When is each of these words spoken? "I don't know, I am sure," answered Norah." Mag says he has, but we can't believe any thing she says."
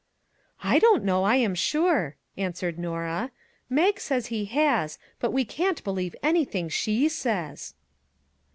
"I 0.73 0.79
don't 0.79 1.03
know, 1.03 1.25
I 1.25 1.35
am 1.35 1.53
sure," 1.53 2.15
answered 2.35 2.79
Norah." 2.79 3.29
Mag 3.69 3.99
says 3.99 4.25
he 4.33 4.45
has, 4.45 4.97
but 5.19 5.29
we 5.31 5.45
can't 5.45 5.83
believe 5.83 6.15
any 6.23 6.43
thing 6.43 6.69
she 6.69 7.07
says." 7.07 7.75